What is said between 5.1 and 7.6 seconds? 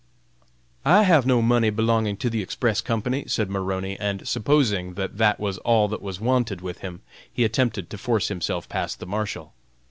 that was all that was wanted with him, he